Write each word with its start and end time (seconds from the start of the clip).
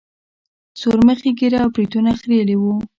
سورمخي 0.79 1.31
ږيره 1.39 1.59
او 1.63 1.69
برېتونه 1.75 2.09
خرييلي 2.19 2.55
وو. 2.57 2.73